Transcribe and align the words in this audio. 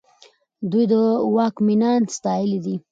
دوی 0.71 0.85
د 0.91 0.93
واک 1.35 1.55
مينان 1.67 2.01
ستايلي 2.15 2.59
دي. 2.65 2.75